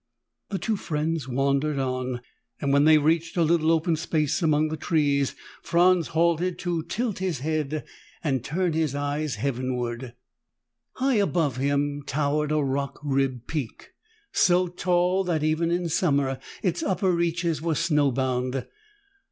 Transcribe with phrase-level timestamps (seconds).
[0.49, 2.21] The two friends wandered on,
[2.59, 7.19] and when they reached a little open space among the trees, Franz halted to tilt
[7.19, 7.85] his head
[8.23, 10.15] and turn his eyes heavenward.
[10.93, 13.91] High above him towered a rock ribbed peak,
[14.31, 18.65] so tall that even in summer its upper reaches were snowbound.